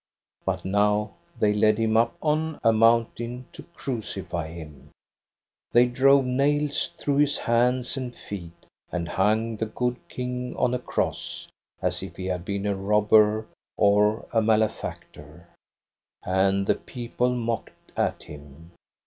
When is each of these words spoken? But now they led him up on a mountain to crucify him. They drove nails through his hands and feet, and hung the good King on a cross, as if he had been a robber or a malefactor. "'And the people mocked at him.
But 0.45 0.65
now 0.65 1.11
they 1.39 1.53
led 1.53 1.77
him 1.77 1.95
up 1.95 2.17
on 2.23 2.59
a 2.63 2.73
mountain 2.73 3.45
to 3.53 3.61
crucify 3.61 4.47
him. 4.47 4.89
They 5.73 5.85
drove 5.85 6.25
nails 6.25 6.87
through 6.97 7.17
his 7.17 7.37
hands 7.37 7.95
and 7.97 8.15
feet, 8.15 8.65
and 8.91 9.07
hung 9.07 9.57
the 9.57 9.67
good 9.67 9.97
King 10.09 10.55
on 10.57 10.73
a 10.73 10.79
cross, 10.79 11.49
as 11.83 12.01
if 12.01 12.15
he 12.15 12.25
had 12.25 12.43
been 12.43 12.65
a 12.65 12.75
robber 12.75 13.45
or 13.77 14.25
a 14.31 14.41
malefactor. 14.41 15.47
"'And 16.23 16.65
the 16.65 16.73
people 16.73 17.35
mocked 17.35 17.91
at 17.95 18.23
him. 18.23 18.71